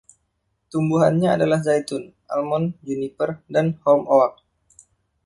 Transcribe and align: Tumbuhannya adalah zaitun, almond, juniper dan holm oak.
Tumbuhannya 0.73 1.29
adalah 1.37 1.59
zaitun, 1.67 2.03
almond, 2.35 2.65
juniper 2.87 3.29
dan 3.53 3.65
holm 3.85 4.03
oak. 4.19 4.33